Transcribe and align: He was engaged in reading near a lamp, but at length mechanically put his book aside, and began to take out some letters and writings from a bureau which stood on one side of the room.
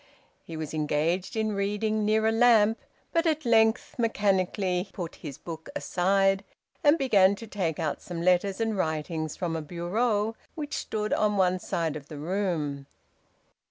He 0.43 0.57
was 0.57 0.73
engaged 0.73 1.35
in 1.35 1.53
reading 1.53 2.03
near 2.03 2.25
a 2.25 2.31
lamp, 2.31 2.79
but 3.13 3.27
at 3.27 3.45
length 3.45 3.99
mechanically 3.99 4.89
put 4.93 5.17
his 5.17 5.37
book 5.37 5.69
aside, 5.75 6.43
and 6.83 6.97
began 6.97 7.35
to 7.35 7.45
take 7.45 7.77
out 7.77 8.01
some 8.01 8.23
letters 8.23 8.59
and 8.59 8.75
writings 8.75 9.35
from 9.35 9.55
a 9.55 9.61
bureau 9.61 10.35
which 10.55 10.73
stood 10.75 11.13
on 11.13 11.37
one 11.37 11.59
side 11.59 11.95
of 11.95 12.07
the 12.07 12.17
room. 12.17 12.87